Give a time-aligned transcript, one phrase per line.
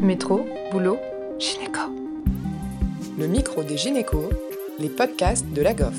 [0.00, 0.98] Métro, boulot,
[1.38, 1.80] gynéco.
[3.18, 4.28] Le micro des gynécos,
[4.78, 5.96] les podcasts de la GOF.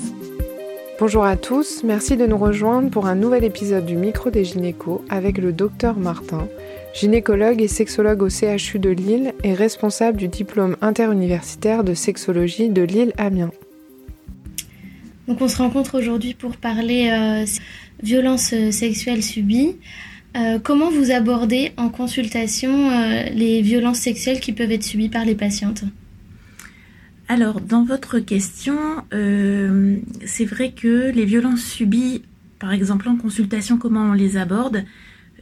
[1.00, 5.02] Bonjour à tous, merci de nous rejoindre pour un nouvel épisode du micro des gynécos
[5.08, 6.48] avec le docteur Martin,
[6.94, 12.82] gynécologue et sexologue au CHU de Lille et responsable du diplôme interuniversitaire de sexologie de
[12.82, 13.50] Lille-Amiens.
[15.26, 17.44] Donc on se rencontre aujourd'hui pour parler euh,
[18.02, 19.76] violences sexuelles subies.
[20.38, 25.24] Euh, comment vous abordez en consultation euh, les violences sexuelles qui peuvent être subies par
[25.24, 25.84] les patientes?
[27.28, 28.76] Alors, dans votre question,
[29.12, 32.22] euh, c'est vrai que les violences subies,
[32.60, 34.84] par exemple en consultation, comment on les aborde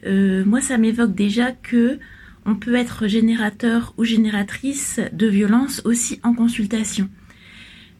[0.04, 1.98] Moi, ça m'évoque déjà que
[2.44, 7.08] on peut être générateur ou génératrice de violences aussi en consultation.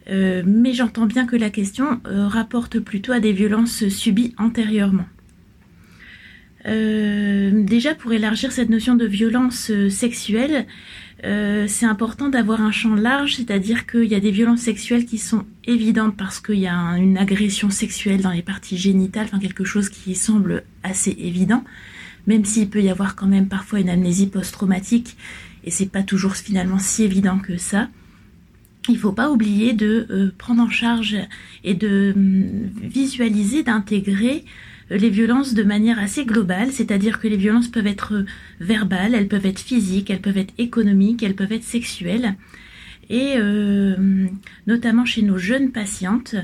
[0.09, 5.07] mais j'entends bien que la question rapporte plutôt à des violences subies antérieurement.
[6.67, 10.67] Euh, déjà, pour élargir cette notion de violence euh, sexuelle,
[11.25, 15.19] euh, c'est important d'avoir un champ large, c'est-à-dire qu'il y a des violences sexuelles qui
[15.19, 19.65] sont évidentes parce qu'il y a une agression sexuelle dans les parties génitales, enfin quelque
[19.65, 21.63] chose qui semble assez évident,
[22.27, 25.17] même s'il peut y avoir quand même parfois une amnésie post-traumatique,
[25.65, 27.89] et c'est pas toujours finalement si évident que ça.
[28.89, 31.17] Il faut pas oublier de prendre en charge
[31.65, 34.45] et de hum, visualiser, d'intégrer
[34.91, 38.25] les violences de manière assez globale, c'est-à-dire que les violences peuvent être
[38.61, 42.35] verbales, elles peuvent être physiques, elles peuvent être économiques, elles peuvent être sexuelles.
[43.09, 44.27] Et euh,
[44.67, 46.43] notamment chez nos jeunes patientes, euh,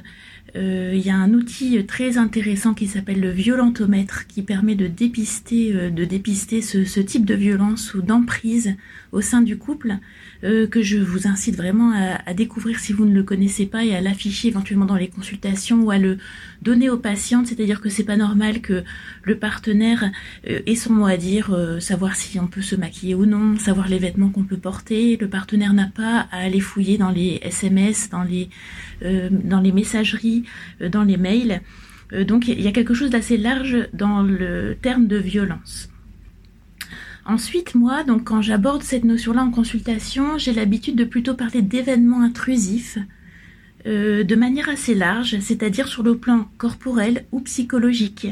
[0.55, 5.73] il y a un outil très intéressant qui s'appelle le violentomètre qui permet de dépister,
[5.75, 8.75] euh, de dépister ce, ce, type de violence ou d'emprise
[9.13, 9.97] au sein du couple
[10.45, 13.85] euh, que je vous incite vraiment à, à, découvrir si vous ne le connaissez pas
[13.85, 16.19] et à l'afficher éventuellement dans les consultations ou à le
[16.63, 17.47] donner aux patientes.
[17.47, 18.85] C'est-à-dire que c'est pas normal que
[19.23, 20.11] le partenaire
[20.49, 23.89] euh, ait son mot à dire, savoir si on peut se maquiller ou non, savoir
[23.89, 25.17] les vêtements qu'on peut porter.
[25.21, 28.49] Le partenaire n'a pas à aller fouiller dans les SMS, dans les
[29.03, 30.42] dans les messageries
[30.81, 31.61] euh, dans les mails.
[32.13, 35.89] Euh, donc il y a quelque chose d'assez large dans le terme de violence.
[37.25, 42.21] Ensuite, moi, donc quand j'aborde cette notion-là en consultation, j'ai l'habitude de plutôt parler d'événements
[42.21, 42.99] intrusifs
[43.87, 48.27] euh, de manière assez large, c'est-à-dire sur le plan corporel ou psychologique.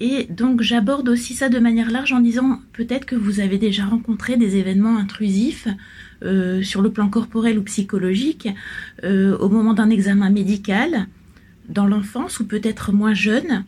[0.00, 3.84] Et donc j'aborde aussi ça de manière large en disant peut-être que vous avez déjà
[3.84, 5.68] rencontré des événements intrusifs
[6.62, 8.48] sur le plan corporel ou psychologique
[9.02, 11.06] au moment d'un examen médical,
[11.70, 13.64] dans l'enfance ou peut-être moins jeune,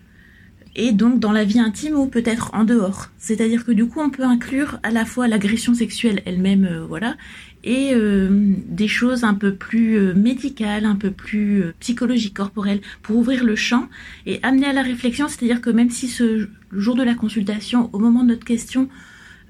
[0.74, 3.08] et donc dans la vie intime ou peut-être en dehors.
[3.18, 7.16] C'est-à-dire que du coup, on peut inclure à la fois l'agression sexuelle elle-même, euh, voilà,
[7.64, 8.28] et euh,
[8.68, 13.54] des choses un peu plus euh, médicales, un peu plus psychologiques, corporelles, pour ouvrir le
[13.54, 13.88] champ
[14.26, 15.28] et amener à la réflexion.
[15.28, 18.88] C'est-à-dire que même si ce jour de la consultation, au moment de notre question,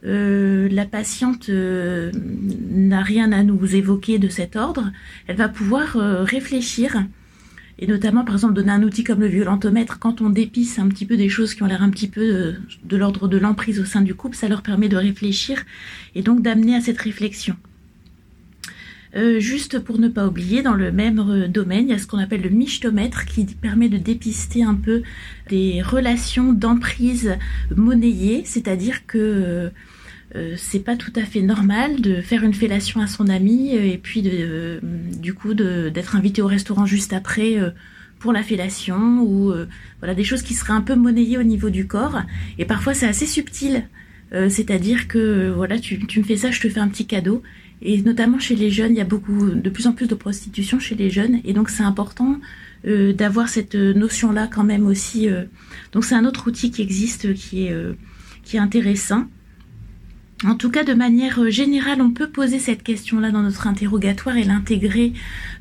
[0.05, 4.91] la patiente n'a rien à nous évoquer de cet ordre,
[5.29, 5.93] elle va pouvoir
[6.27, 7.05] réfléchir
[7.83, 11.05] et notamment, par exemple, donner un outil comme le violentomètre, quand on dépisse un petit
[11.05, 12.53] peu des choses qui ont l'air un petit peu euh,
[12.85, 15.65] de, l'ordre de l'emprise au sein du couple, ça leur permet de réfléchir
[16.15, 17.57] et donc d'amener à cette réflexion.
[19.17, 22.07] Euh, juste pour ne pas oublier, dans le même euh, domaine, il y a ce
[22.07, 25.03] qu'on appelle le michtomètre qui permet de dépister un peu
[25.51, 27.37] des relations d'emprise
[27.75, 29.73] monnayées, c'est-à-dire que
[30.35, 33.85] euh, c'est pas tout à fait normal de faire une fellation à son ami euh,
[33.85, 37.59] et puis euh, du coup d'être invité au restaurant juste après
[38.19, 39.53] pour la fellation ou
[39.99, 42.23] voilà des choses qui seraient un peu monnayées au niveau du corps.
[42.59, 43.85] Et parfois c'est assez subtil.
[44.49, 47.43] C'est-à-dire que voilà tu, tu, me fais ça je te fais un petit cadeau.
[47.83, 50.79] Et notamment chez les jeunes il y a beaucoup de plus en plus de prostitution
[50.79, 51.41] chez les jeunes.
[51.45, 52.39] Et donc c'est important
[52.85, 55.29] d'avoir cette notion là quand même aussi
[55.93, 57.77] donc c'est un autre outil qui existe qui est
[58.45, 59.27] qui est intéressant
[60.45, 64.37] en tout cas, de manière euh, générale, on peut poser cette question-là dans notre interrogatoire
[64.37, 65.13] et l'intégrer.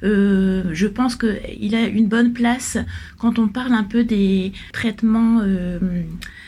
[0.03, 2.77] Euh, je pense qu'il a une bonne place
[3.17, 5.79] quand on parle un peu des traitements euh,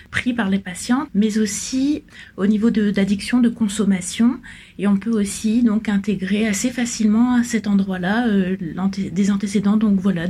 [0.09, 2.03] pris par les patients, mais aussi
[2.37, 4.39] au niveau d'addiction, de, consommation.
[4.79, 8.27] Et on peut aussi donc intégrer assez facilement à cet endroit-là
[8.97, 10.27] des antécédents, donc voilà,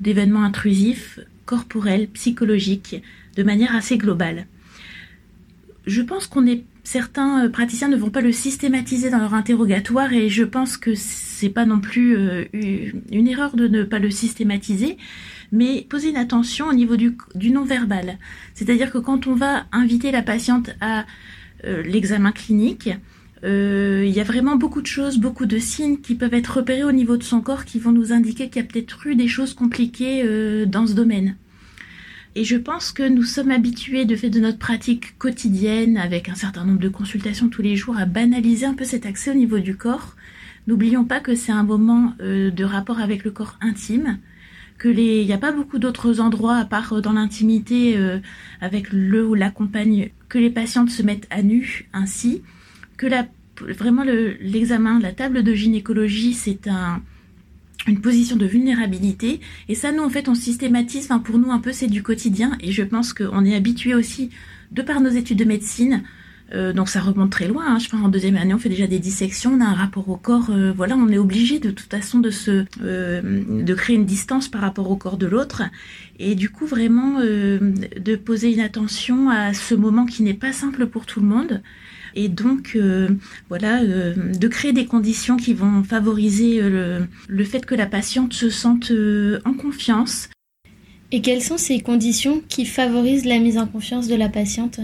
[0.00, 3.02] d'événements intrusifs, corporels, psychologiques,
[3.36, 4.46] de manière assez globale.
[5.86, 10.12] Je pense qu'on est certains euh, praticiens ne vont pas le systématiser dans leur interrogatoire
[10.12, 14.10] et je pense que c'est pas non plus euh, une erreur de ne pas le
[14.10, 14.96] systématiser,
[15.50, 17.16] mais poser une attention au niveau du,
[17.50, 18.18] non-verbal.
[18.54, 21.06] C'est-à-dire que quand on va inviter la patiente à
[21.64, 22.88] euh, l'examen clinique,
[23.42, 26.90] il y a vraiment beaucoup de choses, beaucoup de signes qui peuvent être repérés au
[26.90, 29.54] niveau de son corps qui vont nous indiquer qu'il y a peut-être eu des choses
[29.54, 31.36] compliquées dans ce domaine.
[32.38, 36.34] Et je pense que nous sommes habitués, de fait de notre pratique quotidienne, avec un
[36.34, 39.58] certain nombre de consultations tous les jours, à banaliser un peu cet accès au niveau
[39.58, 40.14] du corps.
[40.66, 44.18] N'oublions pas que c'est un moment euh, de rapport avec le corps intime,
[44.76, 48.18] que les, il n'y a pas beaucoup d'autres endroits à part euh, dans l'intimité euh,
[48.60, 52.42] avec le ou la compagne que les patientes se mettent à nu ainsi,
[52.98, 53.06] que
[53.72, 57.00] vraiment l'examen, la table de gynécologie, c'est un,
[57.86, 59.40] une position de vulnérabilité.
[59.68, 61.04] Et ça, nous, en fait, on systématise.
[61.04, 62.56] Enfin, pour nous, un peu, c'est du quotidien.
[62.60, 64.30] Et je pense qu'on est habitué aussi,
[64.72, 66.02] de par nos études de médecine,
[66.54, 67.64] euh, donc ça remonte très loin.
[67.66, 67.78] Hein.
[67.78, 70.16] Je pense en deuxième année, on fait déjà des dissections, on a un rapport au
[70.16, 70.50] corps.
[70.50, 74.48] Euh, voilà, on est obligé de toute façon de se, euh, de créer une distance
[74.48, 75.62] par rapport au corps de l'autre,
[76.18, 80.86] et du coup vraiment de poser une attention à ce moment qui n'est pas simple
[80.86, 81.62] pour tout le monde.
[82.16, 82.76] Et donc,
[83.48, 88.50] voilà, de créer des conditions qui vont favoriser le, le fait que la patiente se
[88.50, 88.90] sente
[89.44, 90.28] en confiance.
[91.12, 94.80] Et quelles sont ces conditions qui favorisent la mise en confiance de la patiente?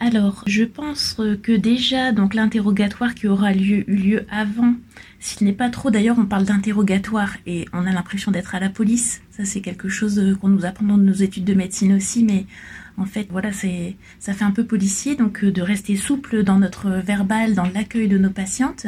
[0.00, 4.74] Alors, je pense que déjà, donc l'interrogatoire qui aura lieu, eu lieu avant,
[5.18, 8.68] s'il n'est pas trop, d'ailleurs, on parle d'interrogatoire et on a l'impression d'être à la
[8.68, 9.22] police.
[9.30, 12.46] Ça, c'est quelque chose qu'on nous apprend dans nos études de médecine aussi, mais
[12.98, 16.58] en fait, voilà, c'est, ça fait un peu policier, donc euh, de rester souple dans
[16.58, 18.86] notre verbal, dans l'accueil de nos patientes,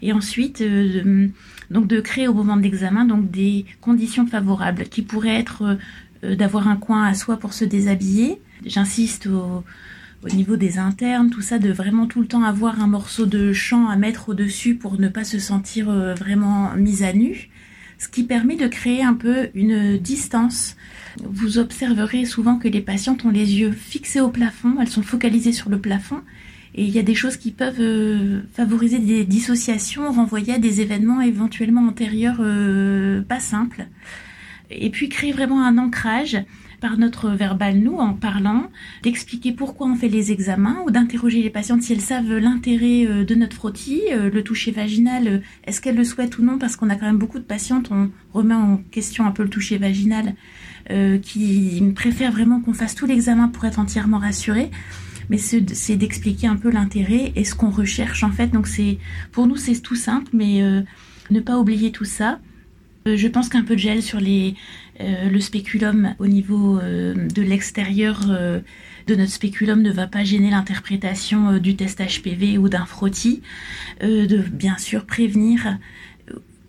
[0.00, 1.28] et ensuite, euh,
[1.70, 5.78] donc de créer au moment de l'examen, donc des conditions favorables qui pourraient être
[6.24, 8.40] euh, d'avoir un coin à soi pour se déshabiller.
[8.64, 9.64] J'insiste au
[10.24, 13.52] au niveau des internes, tout ça, de vraiment tout le temps avoir un morceau de
[13.52, 17.48] champ à mettre au-dessus pour ne pas se sentir euh, vraiment mise à nu,
[17.98, 20.76] ce qui permet de créer un peu une distance.
[21.22, 25.52] Vous observerez souvent que les patientes ont les yeux fixés au plafond, elles sont focalisées
[25.52, 26.20] sur le plafond,
[26.74, 30.80] et il y a des choses qui peuvent euh, favoriser des dissociations, renvoyer à des
[30.80, 33.86] événements éventuellement antérieurs euh, pas simples.
[34.70, 36.38] Et puis créer vraiment un ancrage
[36.82, 38.64] par notre verbal, nous, en parlant,
[39.04, 43.24] d'expliquer pourquoi on fait les examens ou d'interroger les patientes si elles savent l'intérêt euh,
[43.24, 46.74] de notre frottis, euh, le toucher vaginal, euh, est-ce qu'elles le souhaitent ou non, parce
[46.74, 49.78] qu'on a quand même beaucoup de patientes, on remet en question un peu le toucher
[49.78, 50.34] vaginal,
[51.22, 54.70] qui préfèrent vraiment qu'on fasse tout l'examen pour être entièrement rassurées
[55.30, 58.48] mais c'est d'expliquer un peu l'intérêt et ce qu'on recherche en fait.
[58.48, 58.98] Donc c'est
[59.30, 60.60] pour nous c'est tout simple, mais
[61.30, 62.40] ne pas oublier tout ça.
[63.06, 64.56] je pense qu'un peu de gel sur les
[65.02, 68.60] le spéculum au niveau euh, de l'extérieur euh,
[69.06, 73.42] de notre spéculum ne va pas gêner l'interprétation du test HPV ou d'un frottis,
[74.00, 75.78] de bien sûr prévenir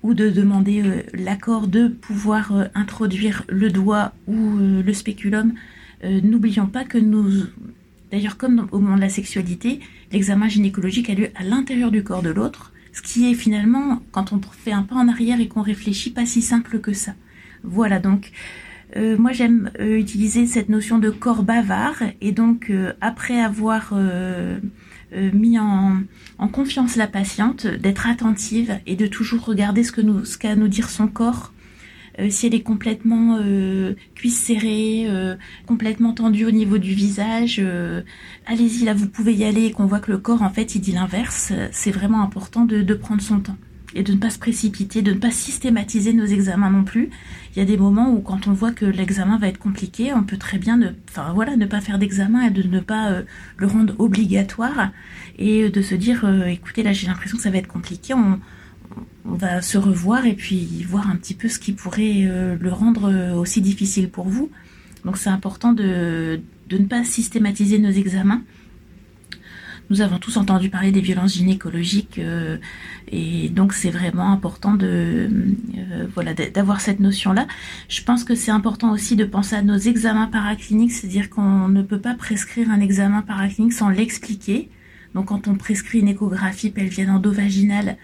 [0.02, 5.54] ou de demander l'accord de pouvoir introduire le doigt ou le spéculum.
[6.04, 7.44] N'oublions pas que nous,
[8.12, 9.80] d'ailleurs comme au moment de la sexualité,
[10.12, 14.34] l'examen gynécologique a lieu à l'intérieur du corps de l'autre, ce qui est finalement, quand
[14.34, 17.14] on fait un pas en arrière et qu'on réfléchit, pas si simple que ça.
[17.64, 18.32] Voilà, donc
[18.96, 23.94] euh, moi j'aime euh, utiliser cette notion de corps bavard et donc euh, après avoir
[25.34, 26.02] mis en,
[26.52, 31.08] confiance la patiente, d'être attentive et de toujours regarder ce qu'a à nous dire son
[31.08, 31.54] corps.
[32.30, 33.40] si elle est complètement
[34.16, 35.08] cuisse serrée,
[35.68, 37.62] complètement tendue au niveau du visage,
[38.48, 40.82] allez-y là, vous pouvez y aller et qu'on voit que le corps en fait il
[40.82, 41.54] dit l'inverse.
[41.72, 43.58] C'est vraiment important de prendre son temps
[43.96, 47.10] et de ne pas se précipiter, de ne pas systématiser nos examens non plus.
[47.56, 50.24] Il y a des moments où quand on voit que l'examen va être compliqué, on
[50.24, 53.24] peut très bien ne, enfin voilà, ne pas faire d'examen et de ne pas euh,
[53.58, 54.92] le rendre obligatoire
[55.38, 58.40] et de se dire, euh, écoutez, là j'ai l'impression que ça va être compliqué, on,
[59.26, 63.34] va se revoir et puis voir un petit peu ce qui pourrait euh, le rendre
[63.36, 64.52] aussi difficile pour vous.
[65.06, 68.42] Donc c'est important de, de ne pas systématiser nos examens
[69.94, 72.58] nous avons tous entendu parler des violences gynécologiques euh,
[73.12, 75.30] et donc c'est vraiment important de
[75.78, 77.46] euh, voilà d'avoir cette notion-là.
[77.90, 81.84] Je pense que c'est important aussi de penser à nos examens paracliniques, c'est-à-dire qu'on ne
[81.84, 84.72] peut pas prescrire un examen paraclinique sans l'expliquer.
[85.14, 87.98] Donc quand on prescrit une échographie pelvienne endovaginale,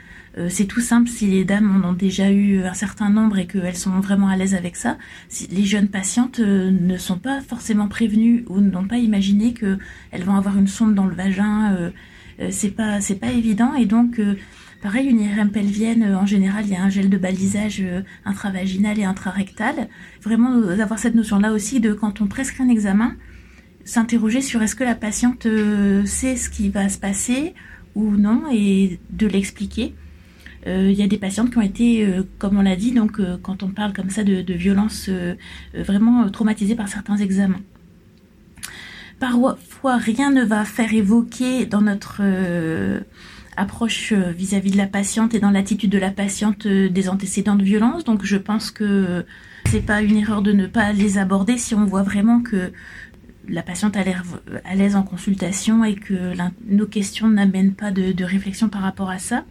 [0.47, 3.75] c'est tout simple si les dames en ont déjà eu un certain nombre et qu'elles
[3.75, 4.97] sont vraiment à l'aise avec ça.
[5.27, 10.23] Si les jeunes patientes euh, ne sont pas forcément prévenues ou n'ont pas imaginé qu'elles
[10.23, 11.89] vont avoir une sonde dans le vagin, euh,
[12.51, 14.21] c'est pas c'est pas évident et donc
[14.81, 17.83] Pareil, une IRM pelvienne, en général, il y a un gel de balisage
[18.23, 19.89] intravaginal et intrarectal.
[20.21, 23.17] Vraiment, d'avoir cette notion-là aussi de quand on prescrit un examen,
[23.83, 25.45] s'interroger sur est-ce que la patiente
[26.05, 27.55] sait ce qui va se passer
[27.93, 29.95] ou non et de l'expliquer.
[30.67, 33.19] Euh, il y a des patientes qui ont été, euh, comme on l'a dit, donc
[33.19, 34.55] euh, quand on parle comme ça de, de
[35.81, 37.61] vraiment traumatisées par certains examens.
[39.19, 42.21] Parfois, rien ne va faire évoquer dans notre
[43.57, 48.05] approche vis-à-vis de la patiente et dans l'attitude de la patiente des antécédents de violence.
[48.05, 49.25] Donc je pense que
[49.65, 52.71] C'est pas une erreur de ne pas les aborder si on voit vraiment que
[53.49, 54.23] la patiente a l'air
[54.63, 56.33] à l'aise en consultation et que
[56.65, 59.43] nos questions n'amènent pas de, réflexion par rapport à ça.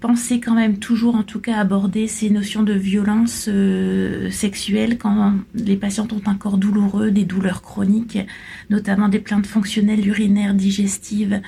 [0.00, 5.34] Pensez quand même toujours, en tout cas, aborder ces notions de violence euh, sexuelle quand
[5.54, 8.18] les patientes ont un corps douloureux, des douleurs chroniques,
[8.70, 11.40] notamment des plaintes fonctionnelles urinaires, digestives,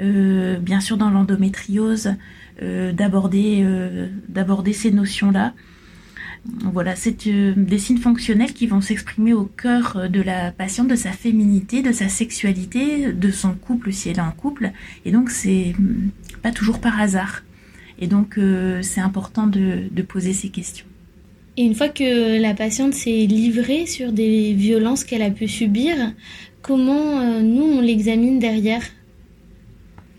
[0.00, 2.14] euh, bien sûr dans l'endométriose,
[2.62, 5.52] euh, d'aborder ces notions-là.
[6.62, 11.10] Voilà, c'est des signes fonctionnels qui vont s'exprimer au cœur de la patiente, de sa
[11.10, 14.70] féminité, de sa sexualité, de son couple si elle est en couple.
[15.04, 16.10] Et donc, c'est mm,
[16.42, 17.42] pas toujours par hasard.
[17.98, 20.86] Et donc, euh, c'est important de, poser ces questions.
[21.56, 25.94] Et une fois que la patiente s'est livrée sur des violences qu'elle a pu subir,
[26.60, 28.82] comment nous, on l'examine derrière?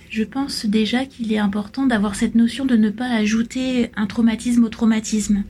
[0.10, 4.64] Je pense déjà qu'il est important d'avoir cette notion de ne pas ajouter un traumatisme
[4.64, 5.44] au traumatisme.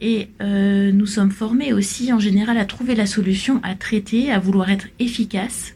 [0.00, 4.38] Et euh, nous sommes formés aussi en général à trouver la solution, à traiter, à
[4.38, 5.74] vouloir être efficace.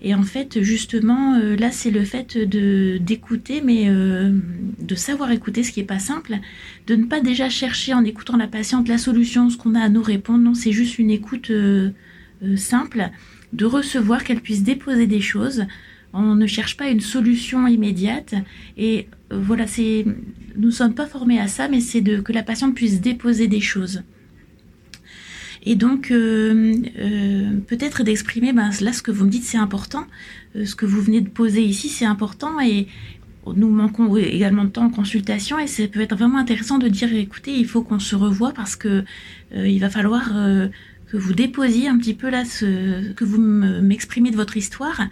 [0.00, 4.32] Et en fait, justement, euh, là, c'est le fait de d'écouter, mais euh,
[4.80, 6.38] de savoir écouter, ce qui est pas simple,
[6.86, 9.88] de ne pas déjà chercher en écoutant la patiente la solution, ce qu'on a à
[9.88, 10.38] nous répondre.
[10.44, 11.50] Non, c'est juste une écoute
[12.54, 13.10] simple,
[13.52, 15.66] de recevoir qu'elle puisse déposer des choses,
[16.12, 18.34] on ne cherche pas une solution immédiate.
[18.76, 20.04] Et euh, voilà, c'est,
[20.56, 23.60] nous sommes pas formés à ça, mais c'est de que la patiente puisse déposer des
[23.60, 24.02] choses.
[25.68, 30.06] Et donc, euh, euh, peut-être d'exprimer, ben, là, ce que vous me dites, c'est important.
[30.54, 32.58] ce que vous venez de poser ici, c'est important.
[32.58, 32.88] Et
[33.54, 35.58] nous manquons également de temps en consultation.
[35.58, 38.76] Et ça peut être vraiment intéressant de dire, écoutez, il faut qu'on se revoie parce
[38.76, 39.04] que
[39.54, 40.32] il va falloir
[41.10, 45.02] que vous déposiez un petit peu là ce que vous m'exprimez de votre histoire,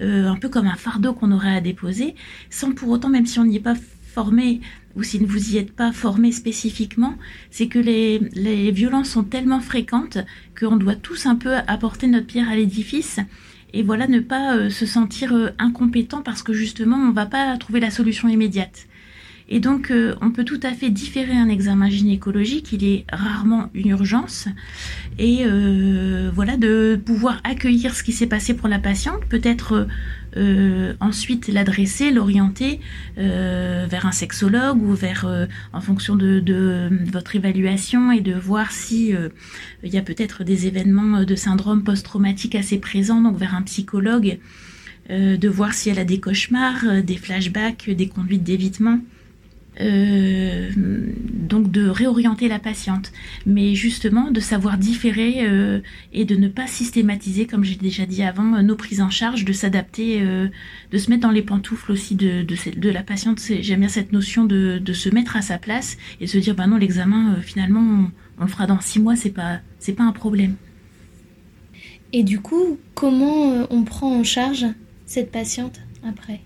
[0.00, 2.14] euh, un peu comme un fardeau qu'on aurait à déposer,
[2.50, 3.76] sans pour autant, même si on n'y est pas
[4.14, 4.60] formé
[4.98, 7.16] ou si vous y êtes pas formé spécifiquement,
[7.50, 10.18] c'est que les, violences sont tellement fréquentes
[10.58, 13.20] qu'on doit tous un peu apporter notre pierre à l'édifice
[13.72, 17.56] et voilà ne pas euh, se sentir euh, incompétent parce que justement on va pas
[17.58, 18.86] trouver la solution immédiate.
[19.50, 23.70] Et donc, euh, on peut tout à fait différer un examen gynécologique, il est rarement
[23.72, 24.46] une urgence.
[25.18, 29.88] Et euh, voilà, de pouvoir accueillir ce qui s'est passé pour la patiente, peut-être
[30.36, 32.80] euh, ensuite l'adresser, l'orienter
[33.16, 35.26] vers un sexologue ou vers,
[35.72, 39.14] en fonction de, de, votre évaluation et de voir si
[39.82, 44.38] il y a peut-être des événements de syndrome post-traumatique assez présents, donc vers un psychologue.
[45.08, 49.00] de voir si elle a des cauchemars, des flashbacks, des conduites d'évitement.
[49.80, 53.12] Euh, donc de réorienter la patiente,
[53.46, 55.80] mais justement de savoir différer euh,
[56.12, 59.52] et de ne pas systématiser, comme j'ai déjà dit avant, nos prises en charge, de
[59.52, 60.48] s'adapter, euh,
[60.90, 63.40] de se mettre dans les pantoufles aussi de, de, la patiente.
[63.60, 66.66] J'aime bien cette notion de, de, se mettre à sa place et se dire, bah
[66.66, 70.56] non, l'examen, finalement, on, le fera dans six mois, c'est pas, c'est pas un problème.
[72.12, 74.66] Et du coup, comment on prend en charge
[75.06, 76.40] cette patiente après?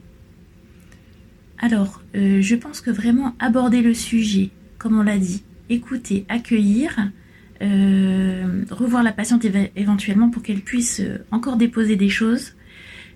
[1.63, 7.13] Alors, euh, je pense que vraiment aborder le sujet, comme on l'a dit, écouter, accueillir,
[7.63, 12.55] euh, revoir la patiente éventuellement pour qu'elle puisse euh, encore déposer des choses.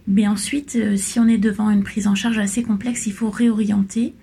[0.06, 4.14] Mais ensuite, si on est devant une prise en charge assez complexe, il faut réorienter.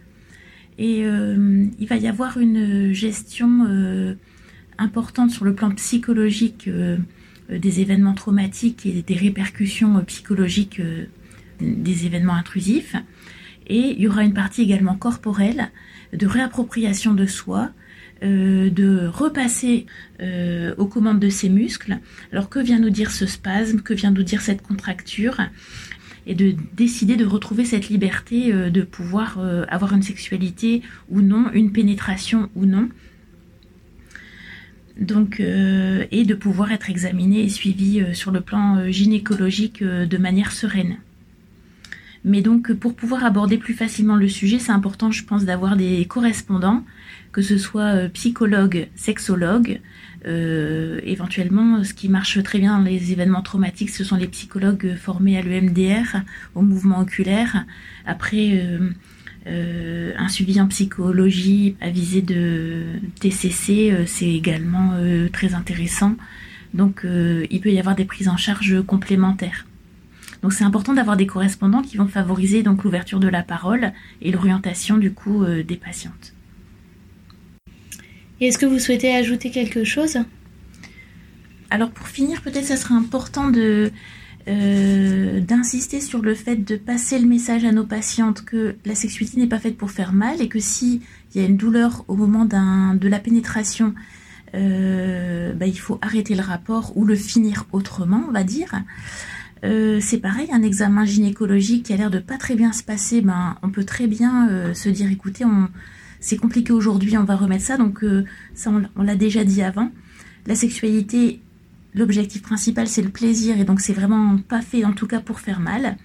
[0.79, 4.15] Et il va y avoir une gestion
[4.77, 6.69] importante sur le plan psychologique
[7.49, 10.81] des événements traumatiques et des répercussions psychologiques
[11.59, 12.95] des événements intrusifs.
[13.67, 15.69] Et il y aura une partie également corporelle
[16.13, 17.71] de réappropriation de soi,
[18.23, 19.85] euh, de repasser
[20.21, 21.99] euh, aux commandes de ses muscles.
[22.31, 25.41] Alors que vient nous dire ce spasme, que vient nous dire cette contracture?
[26.25, 31.51] Et de décider de retrouver cette liberté euh, de pouvoir avoir une sexualité ou non,
[31.53, 32.87] une pénétration ou non.
[34.97, 40.97] Donc, et de pouvoir être examiné et suivi sur le plan gynécologique de manière sereine.
[42.25, 46.05] Mais donc, pour pouvoir aborder plus facilement le sujet, c'est important, je pense, d'avoir des
[46.05, 46.83] correspondants,
[47.33, 49.81] que ce soit euh, psychologues, sexologues.
[50.25, 54.95] Euh, éventuellement, ce qui marche très bien dans les événements traumatiques, ce sont les psychologues
[54.95, 56.21] formés à l'EMDR,
[56.55, 57.65] au mouvement oculaire.
[58.05, 58.63] Après,
[59.45, 62.83] euh, un suivi en psychologie à visée de
[63.19, 64.93] TCC, c'est également
[65.33, 66.15] très intéressant.
[66.73, 69.65] Donc, il peut y avoir des prises en charge complémentaires.
[70.43, 74.29] Donc c'est important d'avoir des correspondants qui vont favoriser donc l'ouverture de la parole et
[74.31, 76.33] l'orientation du coup euh, des patientes.
[78.41, 80.17] Et est-ce que vous souhaitez ajouter quelque chose?
[81.69, 83.89] Alors pour finir, peut-être ça serait important de
[84.49, 89.39] euh, d'insister sur le fait de passer le message à nos patientes que la sexualité
[89.39, 91.01] n'est pas faite pour faire mal et que si
[91.33, 93.93] il y a une douleur au moment de la pénétration,
[94.53, 98.75] bah, il faut arrêter le rapport ou le finir autrement, on va dire.
[99.63, 103.55] C'est pareil, un examen gynécologique qui a l'air de pas très bien se passer, ben,
[103.63, 105.45] on peut très bien se dire, écoutez,
[106.19, 107.77] c'est compliqué aujourd'hui, on va remettre ça.
[107.77, 108.03] Donc
[108.53, 109.89] ça, on l'a déjà dit avant.
[110.47, 111.39] La sexualité,
[111.95, 115.39] l'objectif principal, c'est le plaisir, et donc c'est vraiment pas fait, en tout cas, pour
[115.39, 115.97] faire mal.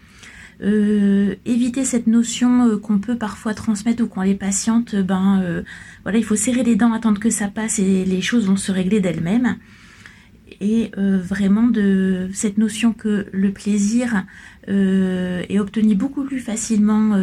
[0.60, 5.62] Euh, éviter cette notion euh, qu'on peut parfois transmettre ou quand les patientes, euh, ben
[6.02, 8.72] voilà, il faut serrer les dents, attendre que ça passe et les choses vont se
[8.72, 9.56] régler d'elles-mêmes.
[10.60, 14.24] Et vraiment de cette notion que le plaisir
[14.66, 17.16] est obtenu beaucoup plus facilement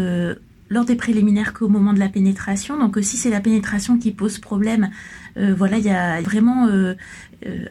[0.69, 2.79] lors des préliminaires qu'au moment de la pénétration.
[2.79, 4.89] Donc si c'est la pénétration qui pose problème,
[5.35, 6.69] voilà, il y a vraiment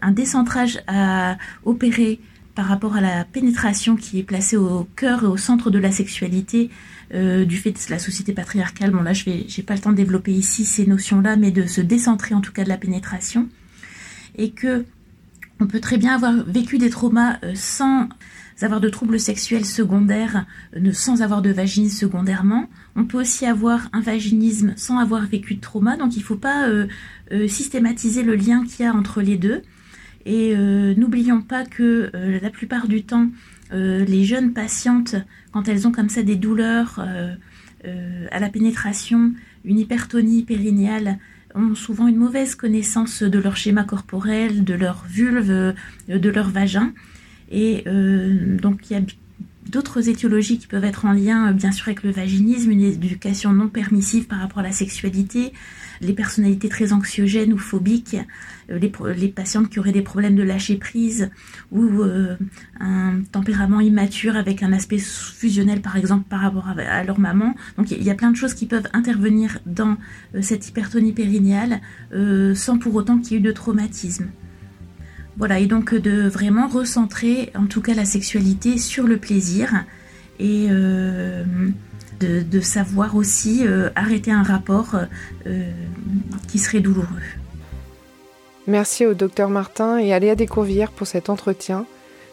[0.03, 2.21] un décentrage à opérer
[2.55, 5.91] par rapport à la pénétration qui est placée au cœur et au centre de la
[5.91, 6.71] sexualité
[7.13, 8.91] euh, du fait de la société patriarcale.
[8.91, 11.67] Bon là, je vais, j'ai pas le temps de développer ici ces notions-là, mais de
[11.67, 13.49] se décentrer en tout cas de la pénétration
[14.37, 14.85] et que
[15.61, 18.09] on peut très bien avoir vécu des traumas euh, sans
[18.63, 20.47] avoir de troubles sexuels secondaires,
[20.77, 22.69] euh, sans avoir de vaginisme secondairement.
[22.97, 26.37] On peut aussi avoir un vaginisme sans avoir vécu de trauma, donc il ne faut
[26.37, 26.69] pas
[27.49, 29.63] systématiser le lien qu'il y a entre les deux.
[30.27, 33.29] Et euh, n'oublions pas que euh, la plupart du temps,
[33.73, 35.17] euh, les jeunes patientes,
[35.53, 37.05] quand elles ont comme ça des douleurs
[38.31, 39.35] à la pénétration,
[39.65, 41.19] une hypertonie périnéale,
[41.55, 45.75] ont souvent une mauvaise connaissance de leur schéma corporel, de leur vulve,
[46.09, 46.93] de leur vagin.
[47.51, 49.03] Et donc il y a
[49.69, 53.69] d'autres étiologies qui peuvent être en lien, bien sûr, avec le vaginisme, une éducation non
[53.69, 55.53] permissive par rapport à la sexualité,
[56.01, 58.17] les personnalités très anxiogènes ou phobiques,
[58.71, 61.31] euh, les, patientes qui auraient des problèmes de lâcher prise
[61.71, 62.37] ou euh,
[62.81, 67.55] un tempérament immature avec un aspect fusionnel par exemple par rapport à, leur maman.
[67.77, 69.97] Donc il y a plein de choses qui peuvent intervenir dans
[70.35, 71.81] euh, cette hypertonie périnéale
[72.55, 74.29] sans pour autant qu'il y ait eu de traumatisme.
[75.37, 79.85] Voilà, et donc de vraiment recentrer en tout cas la sexualité sur le plaisir
[80.39, 80.69] et
[82.21, 84.97] de, savoir aussi euh, arrêter un rapport
[85.47, 85.71] euh,
[86.49, 87.07] qui serait douloureux.
[88.67, 91.85] Merci au docteur Martin et à Léa Descourvières pour cet entretien.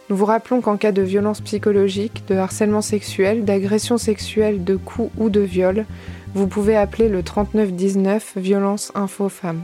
[0.09, 5.11] Nous vous rappelons qu'en cas de violence psychologique, de harcèlement sexuel, d'agression sexuelle, de coups
[5.17, 5.85] ou de viol,
[6.33, 9.63] vous pouvez appeler le 3919 Violence Info Femmes.